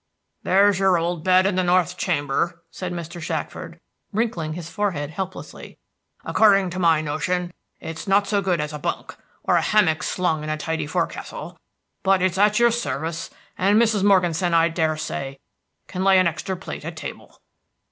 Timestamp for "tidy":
10.57-10.87